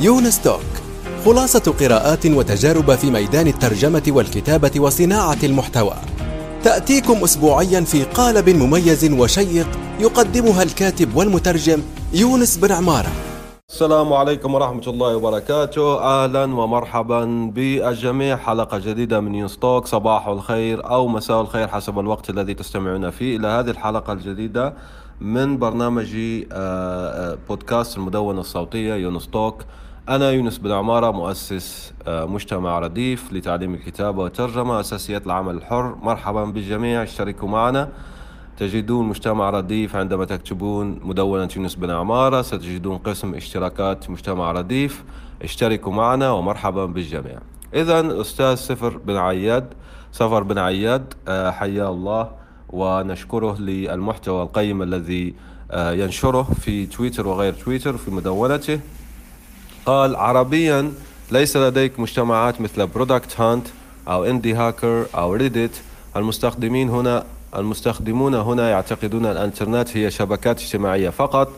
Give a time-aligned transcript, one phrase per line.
[0.00, 0.60] يونس توك
[1.24, 5.94] خلاصة قراءات وتجارب في ميدان الترجمة والكتابة وصناعة المحتوى.
[6.64, 9.66] تأتيكم أسبوعيا في قالب مميز وشيق
[10.00, 11.82] يقدمها الكاتب والمترجم
[12.12, 13.08] يونس بن عمارة.
[13.70, 16.00] السلام عليكم ورحمة الله وبركاته.
[16.00, 18.36] أهلا ومرحبا بالجميع.
[18.36, 23.36] حلقة جديدة من يونستوك صباح الخير أو مساء الخير حسب الوقت الذي تستمعون فيه.
[23.36, 24.74] إلى هذه الحلقة الجديدة
[25.20, 29.62] من برنامجي آه، آه، بودكاست المدونة الصوتية يونستوك
[30.08, 35.94] أنا يونس بن عمارة مؤسس آه، مجتمع رديف لتعليم الكتابة والترجمة أساسيات العمل الحر.
[35.94, 37.88] مرحبا بالجميع اشتركوا معنا.
[38.58, 42.42] تجدون مجتمع رديف عندما تكتبون مدونة يونس بن عمارة.
[42.42, 45.04] ستجدون قسم اشتراكات مجتمع رديف.
[45.42, 47.38] اشتركوا معنا ومرحبا بالجميع.
[47.74, 49.74] إذا أستاذ سفر بن عياد
[50.12, 52.30] سفر بن عياد حيا الله
[52.68, 55.34] ونشكره للمحتوى القيم الذي
[55.74, 58.80] ينشره في تويتر وغير تويتر في مدونته.
[59.88, 60.92] قال عربيا
[61.30, 63.66] ليس لديك مجتمعات مثل Product Hunt
[64.08, 65.70] أو Indie Hackers أو Reddit
[66.16, 67.24] المستخدمين هنا
[67.56, 71.48] المستخدمون هنا يعتقدون الإنترنت هي شبكات اجتماعية فقط.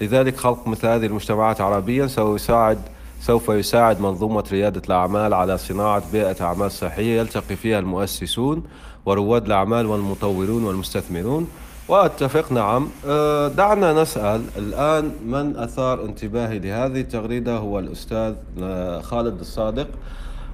[0.00, 2.78] لذلك خلق مثل هذه المجتمعات عربيا سوف يساعد
[3.20, 8.62] سوف يساعد منظومة ريادة الأعمال على صناعة بيئة أعمال صحية يلتقي فيها المؤسسون
[9.06, 11.48] ورواد الأعمال والمطورون والمستثمرون.
[11.88, 12.88] واتفق نعم.
[13.06, 17.56] أه، دعنا نسأل الآن من أثار انتباهي لهذه التغريدة.
[17.56, 19.86] هو الأستاذ أه، خالد الصادق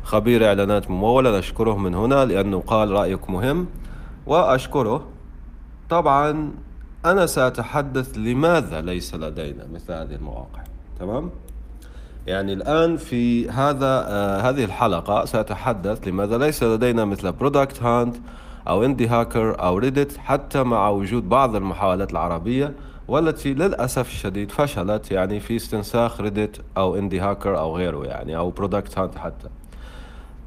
[0.04, 1.38] خبير إعلانات ممولة.
[1.38, 3.66] نشكره من هنا لأنه قال رأيك مهم
[4.26, 5.06] وأشكره.
[5.90, 6.52] طبعا
[7.04, 10.64] أنا سأتحدث لماذا ليس لدينا مثل هذه المواقع.
[11.00, 11.30] تمام؟
[12.26, 18.16] يعني الآن في هذا آه هذه الحلقة سأتحدث لماذا ليس لدينا مثل Product Hunt
[18.68, 22.74] أو Indie Hackers أو Reddit حتى مع وجود بعض المحاولات العربية
[23.08, 28.50] والتي للأسف الشديد فشلت يعني في استنساخ Reddit أو Indie Hackers أو غيره يعني أو
[28.50, 29.48] Product Hunt حتى.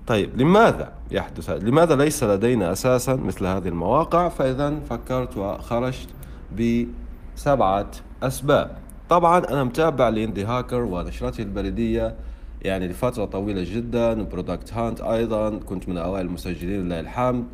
[0.08, 6.08] طيب لماذا يحدث؟ لماذا ليس لدينا أساسا مثل هذه المواقع؟ فإذا فكرت وخرجت
[6.58, 7.92] بسبعة
[8.23, 8.78] أسباب.
[9.10, 12.16] طبعا أنا متابع ل Indie Hackers ونشرته البريدية
[12.61, 17.45] يعني لفترة طويلة جدا Product Hunt أيضا كنت من أوائل المسجلين لله الحمد.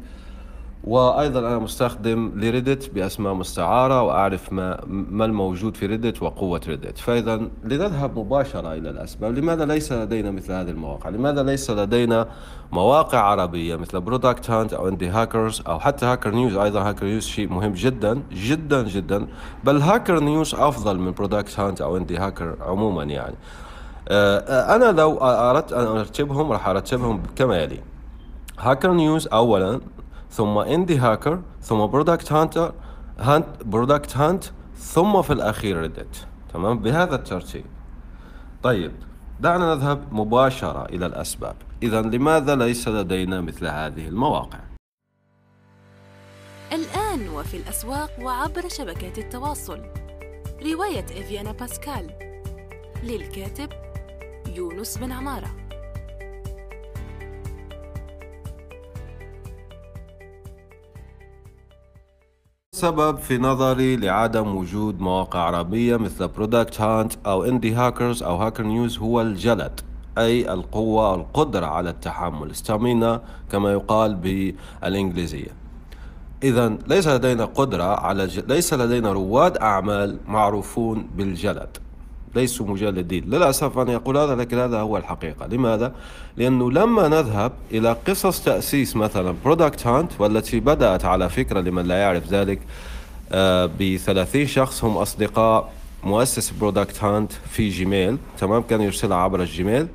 [0.84, 6.98] وأيضا أنا مستخدم ل Reddit بأسماء مستعارة وأعرف ما ما الموجود في Reddit وقوة Reddit.
[6.98, 9.38] فاذا لنذهب مباشرة إلى الأسباب.
[9.38, 12.28] لماذا ليس لدينا مثل هذه المواقع؟ لماذا ليس لدينا
[12.72, 17.26] مواقع عربية مثل Product Hunt أو Indie Hackers أو حتى Hacker News أيضا Hacker News
[17.26, 19.28] شيء مهم جدا جدا جدا.
[19.64, 23.36] بل Hacker News أفضل من Product Hunt أو Indie Hacker عموما يعني.
[24.10, 27.80] آه، أنا لو أردت أن أرتبهم راح أرتبهم كما يلي.
[28.60, 29.80] Hacker News اولا
[30.34, 32.74] ثم Indie Hacker ثم Product Hunter
[33.20, 34.44] Hunt Product Hunt
[34.78, 37.66] ثم في الأخير Reddit تمام؟ بهذا الترتيب.
[38.64, 38.92] طيب
[39.40, 41.56] دعنا نذهب مباشرة إلى الأسباب.
[41.84, 44.60] إذا لماذا ليس لدينا مثل هذه المواقع؟
[46.72, 49.82] الآن وفي الأسواق وعبر شبكات التواصل.
[50.74, 52.10] رواية إفيانا باسكال.
[53.04, 53.70] للكاتب
[54.56, 55.63] يونس بن عمارة.
[62.84, 68.64] سبب في نظري لعدم وجود مواقع عربية مثل Product Hunt أو Indie Hackers أو Hacker
[68.64, 69.80] News هو الجلد
[70.18, 75.48] أي القوة القدرة على التحمل stamina كما يقال بالإنجليزية
[76.44, 78.30] إذا ليس لدينا قدرة على.
[78.48, 81.78] ليس لدينا رواد أعمال معروفون بالجلد
[82.36, 85.48] ليسوا مجلدين للأسف أنا أقول هذا لكن هذا هو الحقيقة.
[85.48, 85.94] لماذا؟
[86.38, 91.96] لأنه لما نذهب إلى قصص تأسيس مثلا Product Hunt والتي بدأت على فكرة لمن لا
[91.98, 92.60] يعرف ذلك
[93.32, 95.72] آه، بثلاثين شخص هم أصدقاء
[96.04, 99.88] مؤسس Product Hunt في Gmail تمام؟ كان يرسلها عبر ال Gmail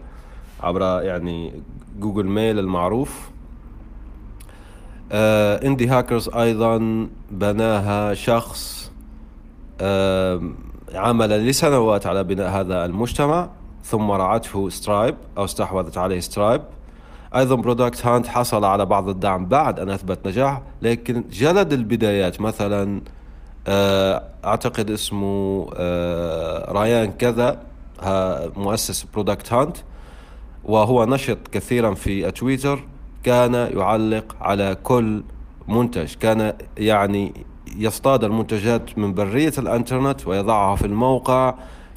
[0.60, 1.52] عبر يعني
[2.00, 3.28] Google Mail المعروف.
[5.12, 8.92] آه Indie Hackers أيضا بناها شخص
[9.80, 10.42] آه
[10.94, 13.48] عمل لسنوات على بناء هذا المجتمع
[13.84, 16.62] ثم رعته Stripe أو استحوذت عليه Stripe
[17.36, 22.40] أيضا Product Hunt حصل على بعض الدعم بعد أن أثبت نجاح لكن جلد البدايات.
[22.40, 23.00] مثلا
[23.66, 27.62] آه، أعتقد اسمه آه، رايان كذا
[28.56, 29.76] مؤسس Product Hunt
[30.64, 32.84] وهو نشط كثيرا في تويتر
[33.24, 35.22] كان يعلق على كل
[35.68, 37.32] منتج كان يعني
[37.76, 41.54] يصطاد المنتجات من برية الانترنت ويضعها في الموقع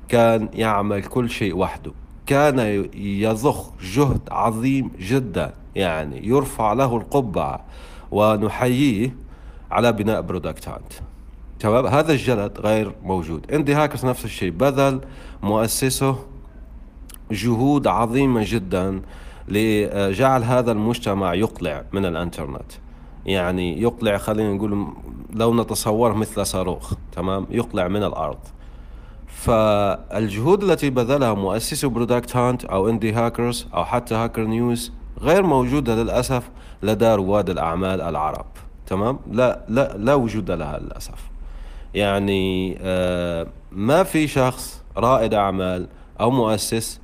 [0.08, 1.92] كان يعمل كل شيء وحده.
[2.26, 2.60] كان
[2.94, 7.66] يضخ جهد عظيم جدا يعني يرفع له القبعة
[8.12, 9.16] ونحييه
[9.72, 10.94] على بناء Product Hunt
[11.60, 13.52] تمام؟ هذا الجلد غير موجود.
[13.52, 14.52] Indie Hackers نفس الشيء.
[14.52, 15.02] بذل
[15.44, 16.16] مؤسسه
[17.32, 19.02] جهود عظيمة جدا
[19.48, 22.72] لجعل هذا المجتمع يقلع من الانترنت.
[23.26, 24.88] يعني يقلع خلينا نقول
[25.34, 28.38] لو نتصوره مثل صاروخ تمام؟ يقلع من الأرض.
[29.28, 35.96] فالجهود التي بذلها مؤسسو Product Hunt أو Indie Hackers أو حتى Hacker News غير موجودة
[35.96, 36.50] للأسف
[36.84, 38.46] لدى رواد الأعمال العرب
[38.88, 41.30] تمام؟ لا لا لا وجود لها للأسف.
[41.94, 45.88] يعني آه ما في شخص رائد أعمال
[46.20, 47.02] أو مؤسس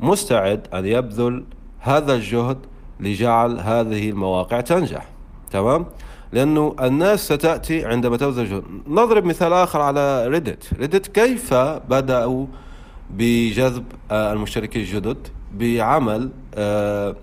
[0.00, 1.44] مستعد أن يبذل
[1.78, 2.58] هذا الجهد
[3.00, 5.06] لجعل هذه المواقع تنجح.
[5.52, 5.86] تمام؟
[6.32, 12.46] لأنه الناس ستأتي عندما تبذل نضرب مثال آخر على ريدت ريدت كيف بدأوا
[13.10, 17.16] بجذب آه، المشتركين الجدد بعمل آه،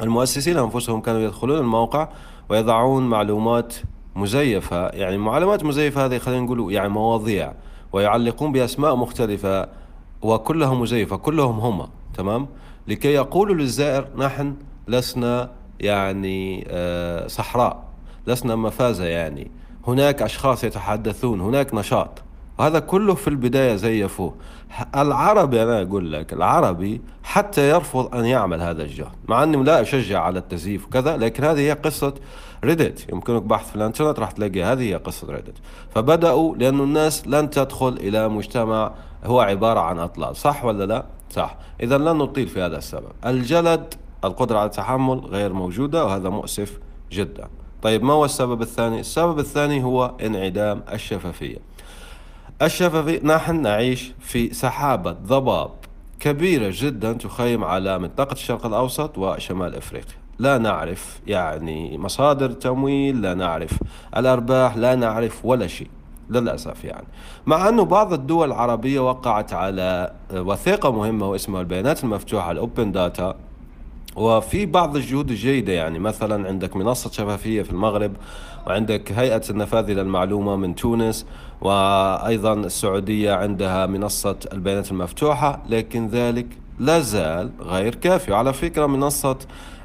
[0.00, 2.08] المؤسسين أنفسهم كانوا يدخلون الموقع
[2.48, 3.74] ويضعون معلومات
[4.16, 4.88] مزيفة.
[4.88, 7.52] يعني معلومات مزيفة هذه خلينا نقول يعني مواضيع
[7.92, 9.68] ويعلقون بأسماء مختلفة
[10.22, 12.46] وكلها مزيفة كلهم هم تمام؟
[12.88, 14.54] لكي يقولوا للزائر نحن
[14.88, 17.84] لسنا يعني آه، صحراء
[18.26, 19.50] لسنا مفازة يعني.
[19.86, 22.22] هناك أشخاص يتحدثون هناك نشاط.
[22.58, 24.34] وهذا كله في البداية زيفوه
[24.96, 30.20] العربي أنا أقول لك العربي حتى يرفض أن يعمل هذا الجهد مع أني لا أشجع
[30.20, 32.14] على التزييف وكذا لكن هذه هي قصة
[32.64, 35.54] ريدت يمكنك بحث في الإنترنت راح تلاقي هذه هي قصة ريدت
[35.94, 38.92] فبدأوا لأن الناس لن تدخل إلى مجتمع
[39.24, 40.36] هو عبارة عن أطلال.
[40.36, 41.56] صح ولا لا؟ صح.
[41.82, 43.12] إذا لن نطيل في هذا السبب.
[43.26, 46.78] الجلد القدرة على التحمل غير موجودة وهذا مؤسف
[47.12, 47.48] جدا.
[47.82, 51.58] طيب ما هو السبب الثاني؟ السبب الثاني هو انعدام الشفافية.
[52.62, 55.70] الشفافية نحن نعيش في سحابة ضباب
[56.20, 60.16] كبيرة جدا تخيم على منطقة الشرق الأوسط وشمال أفريقيا.
[60.38, 63.78] لا نعرف يعني مصادر تمويل لا نعرف
[64.16, 65.88] الأرباح لا نعرف ولا شيء
[66.30, 67.06] للأسف يعني.
[67.46, 73.34] مع أنه بعض الدول العربية وقعت على وثيقة مهمة واسمها البيانات المفتوحة ال open data
[74.16, 78.12] وفي بعض الجهود الجيدة يعني مثلا عندك منصة شفافية في المغرب
[78.66, 81.26] وعندك هيئة النفاذ للمعلومة من تونس
[81.60, 86.46] وأيضا السعودية عندها منصة البيانات المفتوحة لكن ذلك
[86.78, 88.32] لا زال غير كافي.
[88.32, 89.36] وعلى فكرة منصة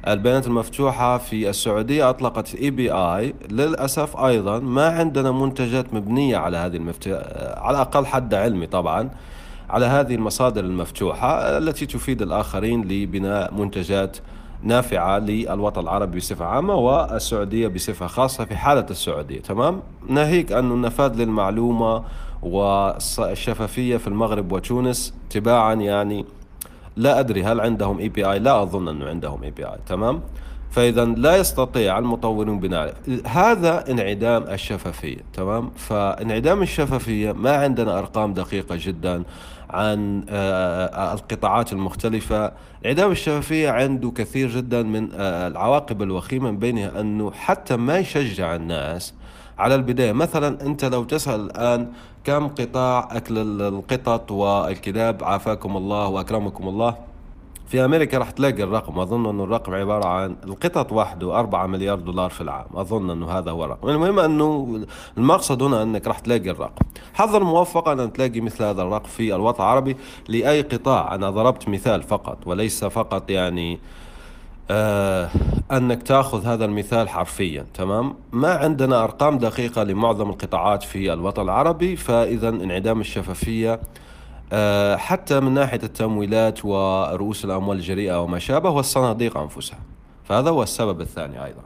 [0.08, 6.58] البيانات المفتوحة في السعودية أطلقت إي بي آي للأسف أيضا ما عندنا منتجات مبنية على
[6.58, 7.20] هذه المفتوح
[7.58, 9.10] على أقل حد علمي طبعا.
[9.70, 14.18] على هذه المصادر المفتوحة التي تفيد الآخرين لبناء منتجات
[14.64, 21.16] نافعة للوطن العربي بصفة عامة والسعودية بصفة خاصة في حالة السعودية تمام؟ ناهيك أن النفاذ
[21.16, 22.04] للمعلومة
[22.42, 26.26] والشفافية في المغرب وتونس تباعا يعني
[26.98, 30.22] لا أدري هل عندهم API لا أظن أنه عندهم API تمام؟
[30.72, 32.94] فإذا لا يستطيع المطورون بناء
[33.28, 39.24] هذا انعدام الشفافية تمام؟ فانعدام الشفافية ما عندنا أرقام دقيقة جدا
[39.70, 42.52] عن آه، آه، القطاعات المختلفة.
[42.86, 48.56] انعدام الشفافية عنده كثير جدا من آه، العواقب الوخيمة من بينها أنه حتى ما يشجع
[48.56, 49.14] الناس
[49.60, 50.12] على البداية.
[50.12, 51.92] مثلا أنت لو تسأل الآن
[52.24, 56.96] كم قطاع أكل القطط والكلاب عافاكم الله وأكرمكم الله.
[57.68, 59.00] في أمريكا راح تلاقي الرقم.
[59.00, 62.66] أظن أنه الرقم عبارة عن القطط وحده 4 مليار دولار في العام.
[62.76, 63.90] أظن أنه هذا هو الرقم.
[63.90, 64.80] المهم أنه
[65.18, 66.86] المقصد هنا أنك راح تلاقي الرقم.
[67.14, 71.16] حظا موفقا أن تلاقي مثل هذا الرقم في الوطن العربي لأي قطاع.
[71.16, 73.80] أنا ضربت مثال فقط وليس فقط يعني
[74.72, 75.30] آه
[75.72, 81.96] أنك تاخذ هذا المثال حرفيا تمام؟ ما عندنا أرقام دقيقة لمعظم القطاعات في الوطن العربي
[81.96, 83.80] فاذا انعدام الشفافية
[84.54, 89.80] آه، حتى من ناحية التمويلات ورؤوس الأموال الجريئة وما شابه والصناديق أنفسها.
[90.24, 91.62] فهذا هو السبب الثاني أيضا.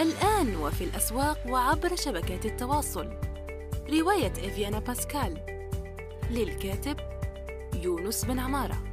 [0.00, 3.06] الآن وفي الأسواق وعبر شبكات التواصل.
[3.90, 5.38] رواية إفيانا باسكال.
[6.30, 6.96] للكاتب
[7.82, 8.91] يونس بن عمارة.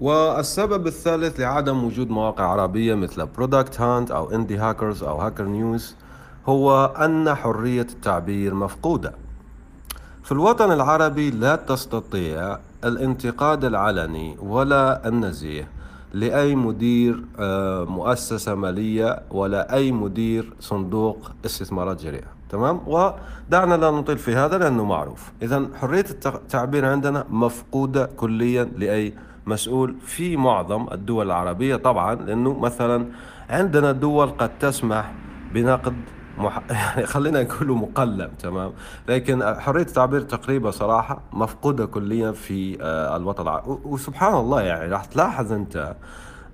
[0.00, 5.96] والسبب الثالث لعدم وجود مواقع عربية مثل Product Hunt أو Indie Hackers أو Hacker News
[6.46, 9.12] هو أن حرية التعبير مفقودة.
[10.22, 15.68] في الوطن العربي لا تستطيع الانتقاد العلني ولا النزيه
[16.12, 22.26] لأي مدير آه، مؤسسة مالية ولا أي مدير صندوق استثمارات جريئة.
[22.50, 25.32] تمام؟ ودعنا لا نطيل في هذا لأنه معروف.
[25.42, 29.14] إذا حرية التعبير عندنا مفقودة كليا لأي
[29.46, 33.06] مسؤول في معظم الدول العربية طبعا لأنه مثلا
[33.50, 35.12] عندنا دول قد تسمح
[35.52, 35.94] بنقد
[36.38, 36.62] مح...
[36.70, 38.72] يعني خلينا نقول مقلم تمام؟
[39.08, 45.04] لكن حرية التعبير تقريبا صراحة مفقودة كليا في آه، الوطن العربي وسبحان الله يعني راح
[45.04, 45.96] تلاحظ أنت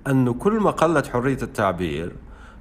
[0.06, 2.12] أنه كل ما قلت حرية التعبير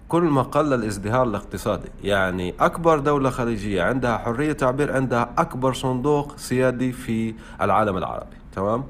[0.08, 1.90] كل ما قل الازدهار الاقتصادي.
[2.04, 8.84] يعني أكبر دولة خليجية عندها حرية تعبير عندها أكبر صندوق سيادي في العالم العربي تمام؟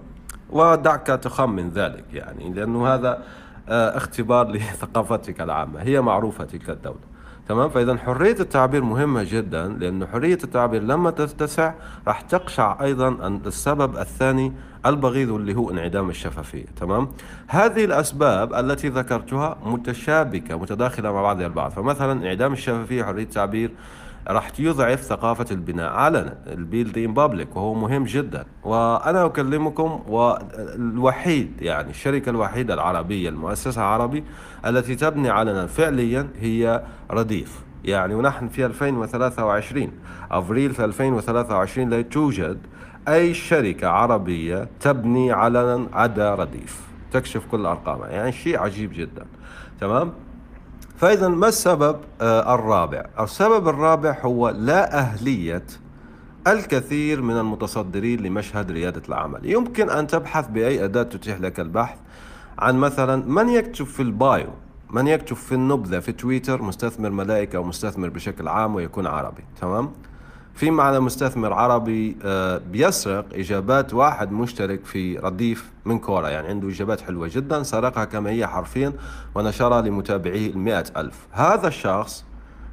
[0.49, 3.23] ودعك تخمن ذلك يعني لأنه هذا
[3.69, 7.09] آه، اختبار لثقافتك العامة هي معروفة تلك الدولة.
[7.49, 11.73] تمام؟ فإذا حرية التعبير مهمة جدا لأنه حرية التعبير لما تتسع
[12.07, 14.53] راح تقشع أيضا السبب الثاني
[14.85, 16.65] البغيض اللي هو انعدام الشفافية.
[16.79, 17.07] تمام؟
[17.47, 21.71] هذه الأسباب التي ذكرتها متشابكة متداخلة مع بعضها البعض.
[21.71, 23.71] فمثلا انعدام الشفافية حرية التعبير
[24.27, 28.45] راح يضعف ثقافة البناء علنا البيلدين بابليك وهو مهم جدا.
[28.63, 34.23] وأنا أكلمكم والوحيد يعني الشركة الوحيدة العربية المؤسسة العربي
[34.65, 37.59] التي تبني علنا فعليا هي رديف.
[37.83, 39.91] يعني ونحن في 2023
[40.31, 42.57] أفريل في 2023 لا توجد
[43.07, 46.81] أي شركة عربية تبني علنا عدا رديف.
[47.11, 48.09] تكشف كل أرقامها.
[48.09, 49.25] يعني شيء عجيب جدا.
[49.79, 50.13] تمام؟
[50.97, 55.65] فإذا ما السبب آه الرابع؟ السبب الرابع هو لا أهلية
[56.47, 61.97] الكثير من المتصدرين لمشهد ريادة العمل يمكن أن تبحث بأي أداة تتيح لك البحث
[62.59, 64.49] عن مثلا من يكتب في البايو
[64.89, 69.91] من يكتب في النبذة في تويتر مستثمر ملائكة أو مستثمر بشكل عام ويكون عربي تمام؟
[70.55, 76.69] في معنا مستثمر عربي آه، بيسرق إجابات واحد مشترك في رديف من كورة يعني عنده
[76.69, 78.93] إجابات حلوة جدا سرقها كما هي حرفيا
[79.35, 81.27] ونشرها لمتابعيه المئة ألف.
[81.31, 82.25] هذا الشخص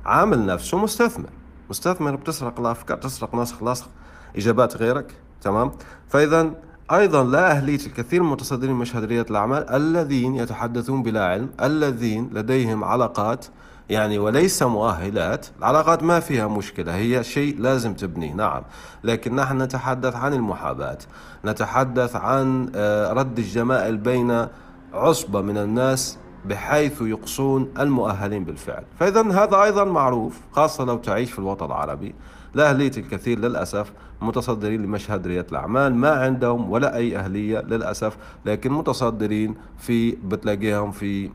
[0.04, 1.30] عامل نفسه مستثمر.
[1.70, 3.88] مستثمر بتسرق الأفكار تسرق نسخ لصق
[4.36, 5.14] إجابات غيرك.
[5.40, 5.72] تمام؟
[6.08, 6.50] فإذا
[6.92, 12.84] أيضا لا أهلية الكثير من متصدرين مشهد ريادة الأعمال الذين يتحدثون بلا علم الذين لديهم
[12.84, 13.46] علاقات
[13.90, 15.46] يعني وليس مؤهلات.
[15.58, 18.62] العلاقات ما فيها مشكلة هي شيء لازم تبنيه نعم.
[19.04, 20.98] لكن نحن نتحدث عن المحاباة
[21.44, 24.46] نتحدث عن آه، رد الجمائل بين
[24.92, 28.84] عصبة من الناس بحيث يقصون المؤهلين بالفعل.
[29.00, 32.14] فإذا هذا أيضا معروف خاصة لو تعيش في الوطن العربي.
[32.54, 38.16] لا أهلية الكثير للأسف متصدرين لمشهد ريادة الأعمال ما عندهم ولا أي أهلية للأسف
[38.46, 41.30] لكن متصدرين في بتلاقيهم في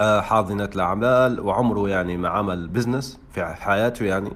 [0.00, 4.30] حاضنة الأعمال وعمره يعني ما عمل بزنس في حياته يعني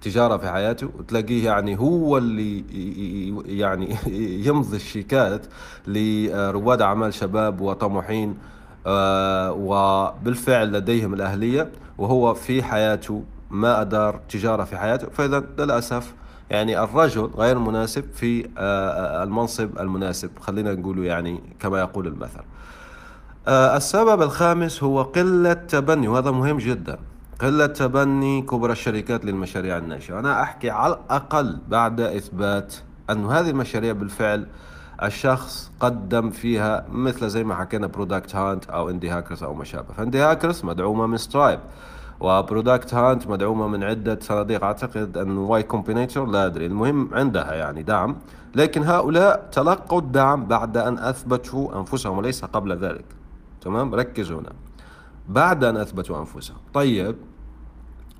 [0.00, 2.64] تجارة في حياته وتلاقيه يعني هو اللي
[3.46, 3.96] يعني
[4.46, 5.46] يمضي الشيكات
[5.86, 8.38] لرواد أعمال شباب وطموحين
[8.86, 16.14] آه، وبالفعل لديهم الأهلية وهو في حياته ما أدار تجارة في حياته فإذا للأسف
[16.50, 22.44] يعني الرجل غير مناسب في آه، المنصب المناسب خلينا نقوله يعني كما يقول المثل آه،
[23.48, 26.98] السبب الخامس هو قلة تبني وهذا مهم جدا.
[27.40, 32.74] قلة تبني كبرى الشركات للمشاريع الناشئة أنا أحكي على الأقل بعد إثبات
[33.10, 34.46] أن هذه المشاريع بالفعل
[35.02, 39.94] الشخص قدم فيها مثل زي ما حكينا Product Hunt أو Indie Hackers أو ما شابه.
[39.94, 41.60] ف Indie Hackers مدعومة من Stripe
[42.20, 44.64] و Product Hunt مدعومة من عدة صناديق.
[44.64, 48.16] أعتقد أن Y Combinator لا أدري المهم عندها يعني دعم.
[48.54, 53.19] لكن هؤلاء تلقوا الدعم بعد أن أثبتوا أنفسهم وليس قبل ذلك.
[53.60, 54.52] تمام؟ ركزوا هنا.
[55.28, 57.16] بعد أن أثبتوا أنفسهم طيب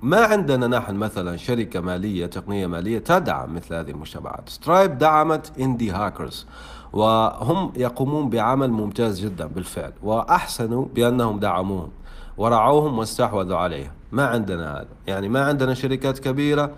[0.01, 5.91] ما عندنا نحن مثلا شركة مالية تقنية مالية تدعم مثل هذه المجتمعات؟ سترايب دعمت اندي
[5.91, 6.47] هاكرز
[6.93, 11.89] وهم يقومون بعمل ممتاز جدا بالفعل وأحسنوا بأنهم دعموهم
[12.37, 13.91] ورعوهم واستحوذوا عليهم.
[14.11, 14.87] ما عندنا هذا.
[15.07, 16.71] يعني ما عندنا شركات كبيرة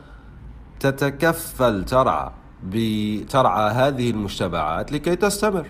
[0.79, 2.31] تتكفل ترعى
[2.63, 5.67] بترعى هذه المجتمعات لكي تستمر.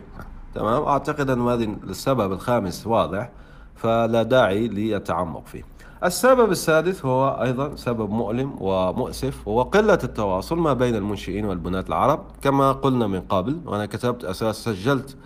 [0.55, 3.29] تمام؟ أعتقد أن هذا السبب الخامس واضح
[3.75, 5.63] فلا داعي للتعمق فيه.
[6.03, 12.25] السبب السادس هو أيضا سبب مؤلم ومؤسف وهو قلة التواصل ما بين المنشئين والبنات العرب.
[12.41, 15.17] كما قلنا من قبل وأنا كتبت أساس سجلت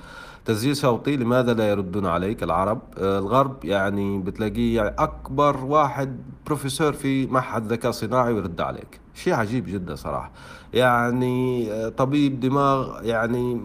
[0.45, 2.79] تسجيل صوتي لماذا لا يردون عليك العرب.
[2.97, 8.99] آه، الغرب يعني بتلاقيه يعني أكبر واحد بروفيسور في معهد ذكاء صناعي ويرد عليك.
[9.13, 10.31] شيء عجيب جدا صراحة.
[10.73, 13.61] يعني آه، طبيب دماغ يعني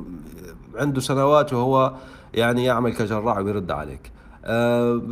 [0.77, 1.93] عنده سنوات وهو
[2.35, 4.13] يعني يعمل كجراح ويرد عليك.
[4.45, 5.03] آه،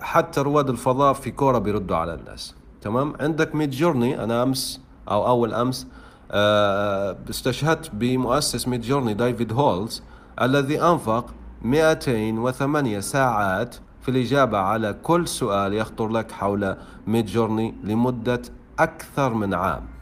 [0.00, 2.54] حتى رواد الفضاء في Quora بيردوا على الناس.
[2.80, 4.80] تمام؟ عندك Midjourney أنا أمس
[5.10, 5.86] أو أول أمس
[6.30, 10.02] آه، استشهدت بمؤسس Midjourney ديفيد هولز
[10.42, 11.26] الذي أنفق
[11.62, 16.76] 208 ساعات في الإجابة على كل سؤال يخطر لك حول
[17.06, 18.42] Midjourney لمدة
[18.78, 19.93] أكثر من عام.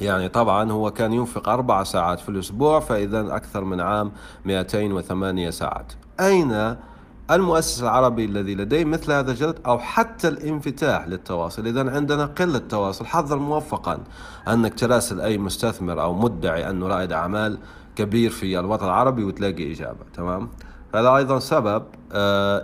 [0.00, 4.12] يعني طبعا هو كان ينفق أربع ساعات في الأسبوع فإذا أكثر من عام
[4.44, 5.92] 208 ساعات.
[6.20, 6.76] أين
[7.30, 13.06] المؤسس العربي الذي لديه مثل هذا الجلد أو حتى الانفتاح للتواصل؟ إذا عندنا قلة تواصل.
[13.06, 13.98] حذر موفقا
[14.48, 17.58] أنك تراسل أي مستثمر أو مدعي أنه رائد أعمال
[17.96, 20.48] كبير في الوطن العربي وتلاقي إجابة تمام؟
[20.94, 21.82] هذا أيضا سبب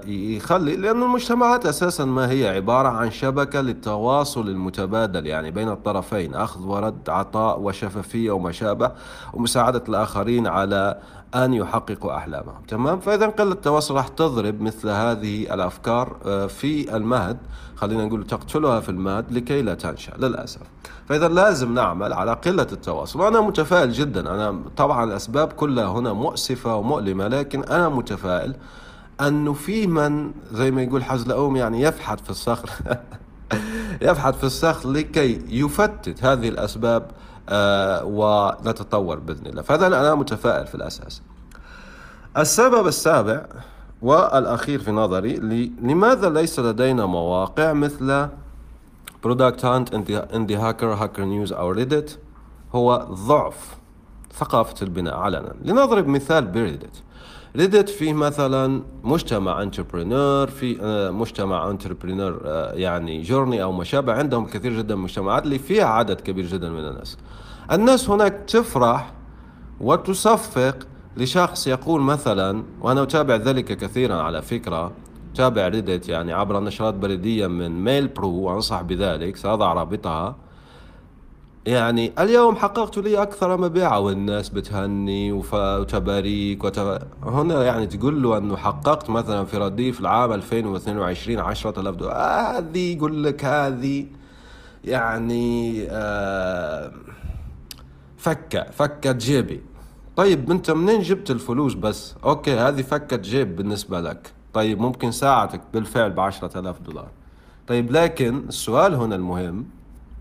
[0.06, 6.66] يخلي لأن المجتمعات أساسا ما هي عبارة عن شبكة للتواصل المتبادل يعني بين الطرفين أخذ
[6.66, 8.90] ورد عطاء وشفافية وما شابه
[9.34, 10.98] ومساعدة الآخرين على
[11.34, 12.62] أن يحققوا أحلامهم.
[12.68, 17.36] تمام؟ فإذا قلة التواصل راح تضرب مثل هذه الأفكار آه، في المهد
[17.76, 20.60] خلينا نقول تقتلها في المهد لكي لا تنشأ للأسف.
[21.08, 23.20] فإذا لازم نعمل على قلة التواصل.
[23.20, 28.54] وأنا متفائل جدا أنا طبعا الأسباب كلها هنا مؤسفة ومؤلمة لكن أنا متفائل
[29.20, 32.70] أنه في من زي ما يقول حزلقوم يعني يفحت في الصخر.
[34.02, 37.10] يفحت في الصخر لكي يفتت هذه الأسباب
[37.48, 39.62] آه ونتطور بإذن الله.
[39.62, 41.22] فاذا أنا متفائل في الأساس.
[42.38, 43.46] السبب السابع
[44.02, 45.36] والأخير في نظري
[45.82, 48.28] لماذا ليس لدينا مواقع مثل
[49.24, 49.94] Product Hunt
[50.34, 52.18] Indie Hacker Hacker News أو Reddit
[52.74, 53.76] هو ضعف
[54.32, 55.54] ثقافة البناء علنا.
[55.64, 57.02] لنضرب مثال ب Reddit
[57.56, 64.12] Reddit فيه مثلا مجتمع entrepreneur في آه، مجتمع entrepreneur آه، يعني journey أو ما شابه
[64.12, 67.18] عندهم كثير جدا من المجتمعات اللي فيها عدد كبير جدا من الناس.
[67.72, 69.12] الناس هناك تفرح
[69.80, 70.76] وتصفق
[71.16, 74.92] لشخص يقول مثلا وأنا أتابع ذلك كثيرا على فكرة
[75.34, 80.36] تابع ريدت يعني عبر نشرات بريدية من ميل برو وأنصح بذلك سأضع رابطها.
[81.66, 86.98] يعني اليوم حققت لي أكثر مبيعا والناس بتهني وتباريك وتب...
[87.22, 92.16] هنا يعني تقول له أنه حققت مثلا في رديف العام 2022 10000 دولار.
[92.16, 94.06] هذه يقول لك هذه
[94.84, 96.92] يعني آه
[98.16, 99.60] فكة فكة جيبي.
[100.16, 104.32] طيب أنت منين جبت الفلوس بس؟ أوكي هذه فكة جيب بالنسبة لك.
[104.52, 107.08] طيب ممكن ساعتك بالفعل بعشرة آلاف دولار.
[107.66, 109.66] طيب لكن السؤال هنا المهم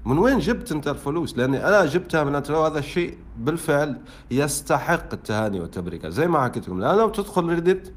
[0.05, 3.97] من وين جبت انت الفلوس؟ لأني أنا جبتها من انترنت وهذا الشيء بالفعل
[4.31, 7.93] يستحق التهاني والتبريكات زي ما حكيت لكم لو تدخل Reddit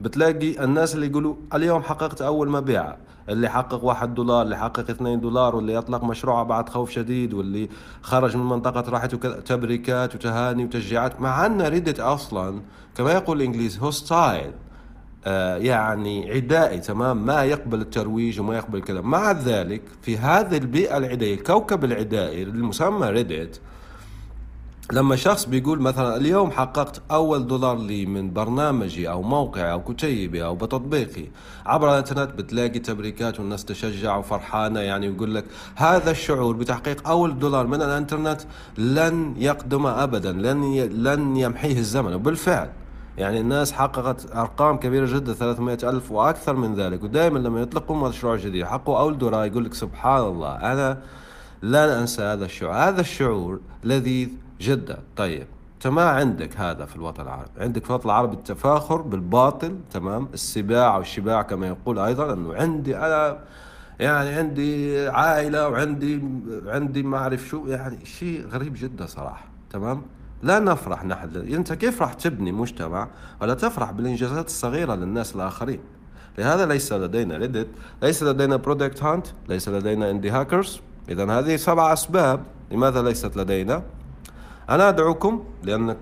[0.00, 2.96] بتلاقي الناس اللي يقولوا اليوم حققت أول مبيع
[3.28, 7.68] اللي حقق واحد دولار اللي حقق اثنين دولار واللي يطلق مشروعه بعد خوف شديد واللي
[8.02, 12.60] خرج من منطقة راحته تبريكات وتهاني وتشجيعات مع أن Reddit أصلا
[12.94, 14.52] كما يقول الإنجليز hostile
[15.56, 21.34] يعني عدائي تمام؟ ما يقبل الترويج وما يقبل الكلام مع ذلك في هذه البيئة العدائية
[21.34, 23.58] الكوكب العدائي المسمى Reddit
[24.92, 30.44] لما شخص بيقول مثلا اليوم حققت أول دولار لي من برنامجي أو موقعي أو كتيبي
[30.44, 31.24] أو بتطبيقي
[31.66, 35.44] عبر الإنترنت بتلاقي تبريكات والناس تشجع وفرحانة يعني يقول لك
[35.76, 38.40] هذا الشعور بتحقيق أول دولار من الإنترنت
[38.78, 42.14] لن يقدم ابدا لن لن يمحيه الزمن.
[42.14, 42.68] وبالفعل
[43.20, 47.02] يعني الناس حققت أرقام كبيرة جدا 300 ألف وأكثر من ذلك.
[47.02, 51.02] ودائما لما يطلقوا مشروع جديد حقوا أول دورة يقول لك سبحان الله أنا
[51.62, 52.74] لن أنسى هذا الشعور.
[52.74, 54.28] هذا الشعور لذيذ
[54.60, 54.98] جدا.
[55.16, 57.50] طيب انت ما عندك هذا في الوطن العربي.
[57.58, 63.38] عندك في الوطن العربي التفاخر بالباطل تمام السباع والشباع كما يقول أيضا أنه عندي أنا
[64.00, 66.22] يعني عندي عائلة وعندي
[66.66, 70.02] عندي ما أعرف شو يعني شيء غريب جدا صراحة تمام.
[70.42, 73.08] لا نفرح نحن أنت كيف راح تبني مجتمع
[73.40, 75.80] ولا تفرح بالإنجازات الصغيرة للناس الآخرين؟
[76.38, 77.68] لهذا ليس لدينا Reddit
[78.02, 83.82] ليس لدينا Product Hunt ليس لدينا Indie Hackers اذا هذه سبع أسباب لماذا ليست لدينا.
[84.70, 85.96] أنا أدعوكم لأن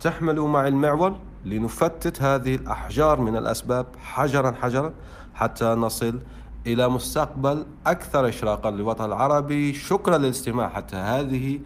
[0.00, 4.92] تحملوا معي المعول لنفتت هذه الأحجار من الأسباب حجرا حجرا
[5.34, 6.20] حتى نصل
[6.66, 9.74] إلى مستقبل أكثر اشراقا للوطن العربي.
[9.74, 11.60] شكرا للاستماع حتى هذه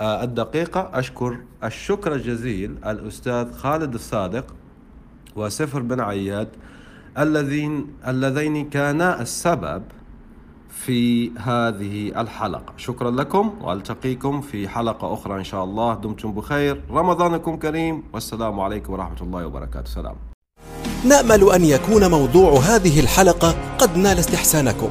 [0.00, 4.44] الدقيقة أشكر الشكر الجزيل الأستاذ خالد الصادق
[5.36, 6.48] وسفر بن عياد
[7.18, 9.82] الذين اللذين كانا السبب
[10.70, 12.72] في هذه الحلقة.
[12.76, 15.94] شكرا لكم وألتقيكم في حلقة أخرى إن شاء الله.
[15.94, 16.82] دمتم بخير.
[16.90, 18.02] رمضانكم كريم.
[18.12, 19.90] والسلام عليكم ورحمة الله وبركاته.
[19.90, 20.14] سلام.
[21.04, 24.90] نأمل أن يكون موضوع هذه الحلقة قد نال استحسانكم.